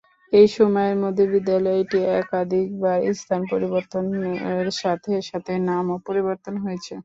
[0.33, 6.93] এই সময়ের মধ্যে বিদ্যালয়টি একাধিকবার স্থান পরিবর্তনের সাথে সাথে নামও পরিবর্তিত হয়েছে।